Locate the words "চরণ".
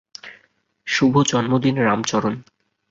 2.03-2.35